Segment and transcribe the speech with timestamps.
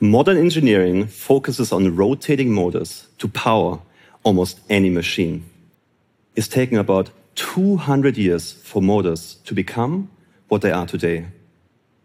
[0.00, 3.80] Modern engineering focuses on rotating motors to power
[4.22, 5.44] almost any machine.
[6.36, 10.08] It's taken about 200 years for motors to become
[10.46, 11.26] what they are today.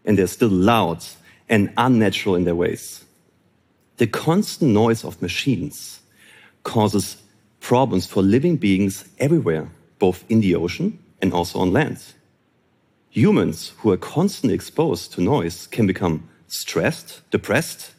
[0.04, 1.04] And they're still loud
[1.48, 3.04] and unnatural in their ways.
[3.98, 6.00] The constant noise of machines
[6.64, 7.22] causes
[7.60, 9.70] problems for living beings everywhere,
[10.00, 11.98] both in the ocean and also on land.
[13.10, 17.93] Humans who are constantly exposed to noise can become stressed, depressed,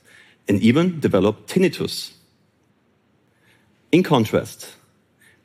[0.48, 2.14] and even develop tinnitus.
[3.92, 4.74] In contrast,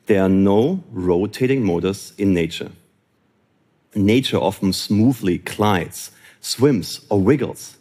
[0.05, 2.71] there are no rotating motors in nature.
[3.95, 7.77] Nature often smoothly glides, swims, or wiggles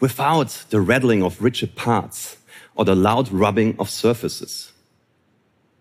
[0.00, 2.36] without the rattling of rigid parts
[2.74, 4.72] or the loud rubbing of surfaces.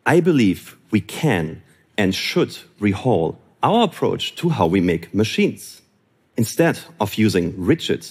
[0.05, 1.61] I believe we can
[1.97, 5.81] and should rehaul our approach to how we make machines.
[6.37, 8.09] Instead of using rigid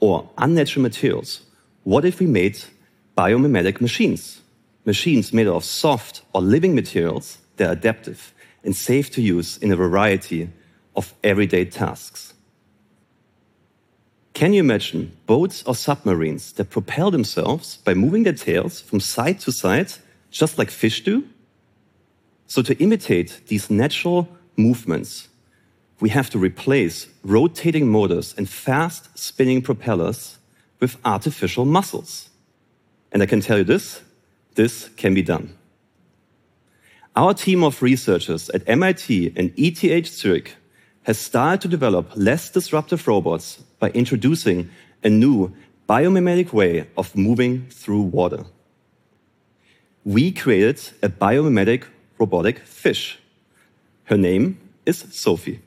[0.00, 1.42] or unnatural materials,
[1.88, 2.62] what if we made
[3.16, 4.42] biomimetic machines?
[4.84, 9.72] Machines made of soft or living materials that are adaptive and safe to use in
[9.72, 10.50] a variety
[10.94, 12.34] of everyday tasks.
[14.34, 19.40] Can you imagine boats or submarines that propel themselves by moving their tails from side
[19.40, 19.90] to side,
[20.30, 21.24] just like fish do?
[22.46, 24.28] So, to imitate these natural
[24.58, 25.28] movements,
[26.00, 30.38] we have to replace rotating motors and fast spinning propellers
[30.80, 32.30] with artificial muscles.
[33.12, 34.00] And I can tell you this
[34.54, 35.56] this can be done.
[37.14, 40.56] Our team of researchers at MIT and ETH Zurich
[41.02, 44.70] has started to develop less disruptive robots by introducing
[45.02, 45.52] a new
[45.88, 48.44] biomimetic way of moving through water.
[50.04, 51.84] We created a biomimetic
[52.18, 53.18] robotic fish.
[54.04, 55.60] Her name is SoFi.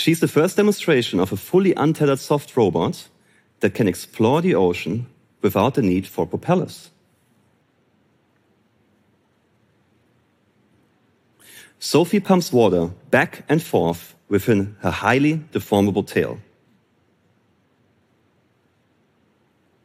[0.00, 3.06] She's the first demonstration of a fully untethered soft robot
[3.60, 5.04] that can explore the ocean
[5.42, 6.88] without the need for propellers.
[11.78, 16.38] SoFi pumps water back and forth within her highly deformable tail.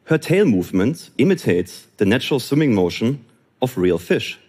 [0.06, 3.26] Her tail movement imitates the natural swimming motion
[3.62, 4.40] of real fish.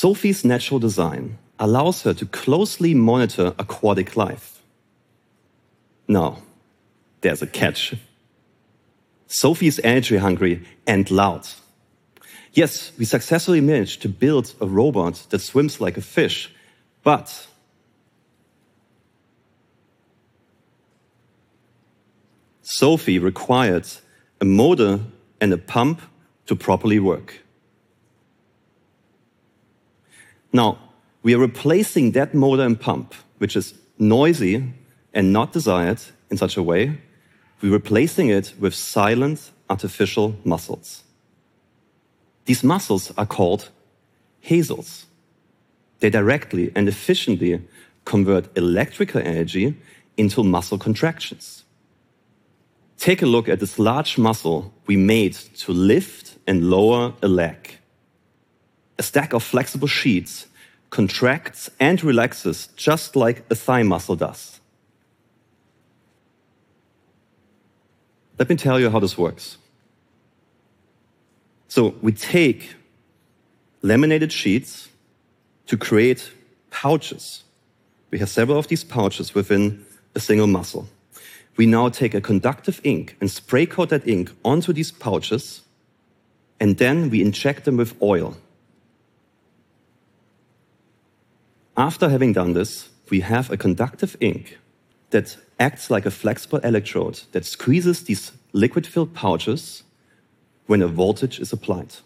[0.00, 4.60] SoFi's natural design allows her to closely monitor aquatic life.
[6.06, 6.42] Now,
[7.22, 7.94] there's a catch.
[9.26, 11.48] SoFi is energy hungry and loud.
[12.52, 16.54] Yes, we successfully managed to build a robot that swims like a fish,
[17.02, 17.46] but
[22.60, 23.88] SoFi required
[24.42, 25.00] a motor
[25.40, 26.02] and a pump
[26.48, 27.45] to properly work.
[30.56, 30.78] Now,
[31.22, 34.72] we are replacing that motor and pump, which is noisy
[35.12, 36.00] and not desired
[36.30, 36.98] in such a way,
[37.60, 41.02] we're replacing it with silent artificial muscles.
[42.46, 43.68] These muscles are called
[44.48, 45.04] HASELs.
[46.00, 47.60] They directly and efficiently
[48.06, 49.76] convert electrical energy
[50.16, 51.64] into muscle contractions.
[52.96, 57.78] Take a look at this large muscle we made to lift and lower a leg.
[58.98, 60.46] A stack of flexible sheets
[60.90, 64.60] contracts and relaxes just like a thigh muscle does.
[68.38, 69.58] Let me tell you how this works.
[71.68, 72.76] So we take
[73.82, 74.88] laminated sheets
[75.66, 76.30] to create
[76.70, 77.44] pouches.
[78.10, 79.84] We have several of these pouches within
[80.14, 80.86] a single muscle.
[81.56, 85.62] We now take a conductive ink and spray coat that ink onto these pouches,
[86.60, 88.36] and then we inject them with oil.
[91.76, 94.58] After having done this, we have a conductive ink
[95.10, 99.82] that acts like a flexible electrode that squeezes these liquid filled pouches
[100.66, 101.96] when a voltage is applied.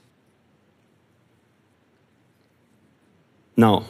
[3.57, 3.87] Now,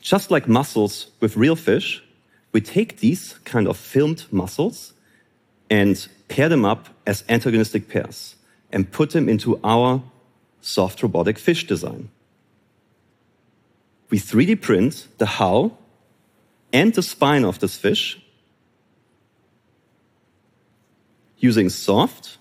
[0.00, 2.02] just like muscles with real fish,
[2.52, 4.92] we take these kind of filmed muscles
[5.68, 8.36] and pair them up as antagonistic pairs
[8.70, 10.02] and put them into our
[10.60, 12.10] soft robotic fish design
[14.10, 15.78] we 3D print the hull
[16.72, 18.20] and the spine of this fish
[21.38, 22.38] using soft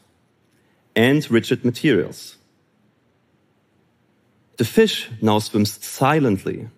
[0.96, 2.38] and rigid materials.
[4.58, 6.70] The fish now swims silently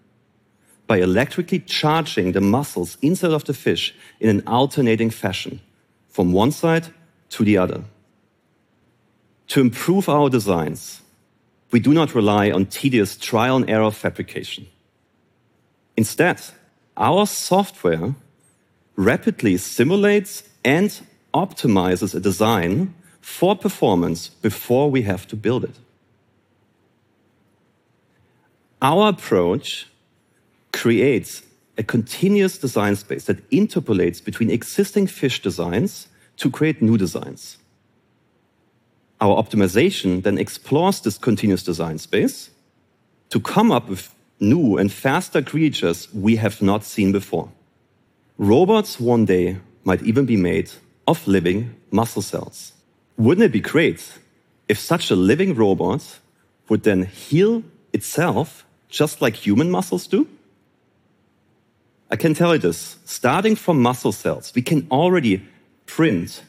[0.88, 5.60] by electrically charging the muscles inside of the fish in an alternating fashion
[6.08, 6.88] from one side
[7.30, 7.84] to the other.
[9.50, 11.02] To improve our designs,
[11.72, 14.68] we do not rely on tedious trial and error fabrication.
[15.98, 16.40] Instead,
[16.96, 18.16] our software
[18.96, 21.02] rapidly simulates and
[21.34, 25.76] optimizes a design for performance before we have to build it.
[28.82, 29.88] Our approach
[30.72, 31.44] creates
[31.78, 36.08] a continuous design space that interpolates between existing fish designs
[36.38, 37.58] to create new designs.
[39.20, 42.52] Our optimization then explores this continuous design space
[43.30, 47.50] to come up with new and faster creatures we have not seen before.
[48.38, 50.70] Robots one day might even be made
[51.08, 52.74] of living muscle cells.
[53.18, 54.12] Wouldn't it be great
[54.68, 56.20] if such a living robot
[56.70, 57.64] would then heal
[57.94, 60.28] itself just like human muscles do?
[62.10, 65.46] I can tell you this starting from muscle cells, we can already
[65.86, 66.44] print,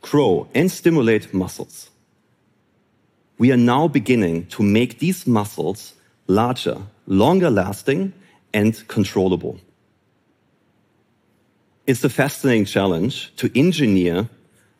[0.00, 1.90] grow, and stimulate muscles.
[3.38, 5.94] We are now beginning to make these muscles
[6.26, 8.12] larger, longer lasting,
[8.54, 9.58] and controllable.
[11.86, 14.28] It's a fascinating challenge to engineer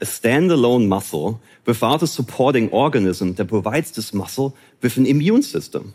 [0.00, 5.93] a standalone muscle without a supporting organism that provides this muscle with an immune system.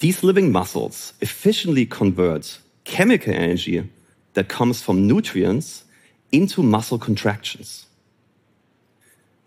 [0.00, 3.88] These living muscles efficiently convert chemical energy
[4.34, 5.84] that comes from nutrients
[6.32, 7.86] into muscle contractions.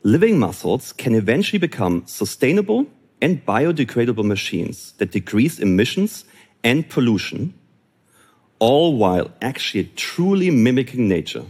[0.02, 2.88] Living muscles can eventually become sustainable
[3.22, 6.26] and biodegradable machines that decrease emissions
[6.64, 7.54] and pollution,
[8.60, 11.46] all while actually truly mimicking nature.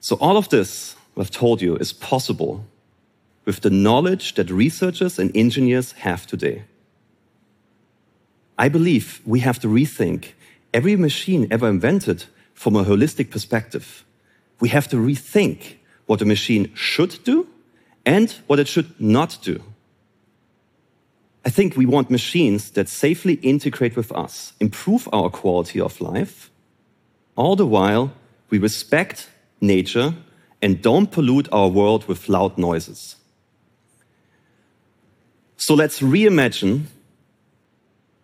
[0.00, 2.66] So, all of this I've told you is possible
[3.44, 6.64] with the knowledge that researchers and engineers have today.
[8.58, 10.32] I believe we have to rethink
[10.72, 12.24] every machine ever invented
[12.54, 14.04] from a holistic perspective.
[14.60, 15.76] We have to rethink
[16.06, 17.48] what a machine should do
[18.06, 19.62] and what it should not do.
[21.44, 26.50] I think we want machines that safely integrate with us, improve our quality of life,
[27.36, 28.12] all the while
[28.48, 29.28] we respect
[29.60, 30.14] nature
[30.62, 33.16] and don't pollute our world with loud noises.
[35.56, 36.84] So let's reimagine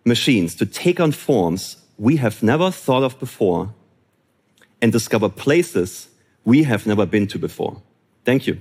[0.05, 3.73] machines to take on forms we have never thought of before
[4.81, 6.07] and discover places
[6.43, 7.81] we have never been to before.
[8.25, 8.59] Thank you.